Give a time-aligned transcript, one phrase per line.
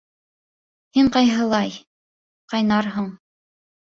[0.97, 1.75] Һин ҡайһылай...
[2.53, 3.13] ҡайнарһың...